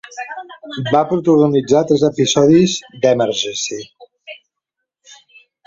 Va 0.95 1.01
protagonitzar 1.11 1.83
tres 1.91 2.05
episodis 2.09 2.79
d'"Emergency!" 3.05 3.81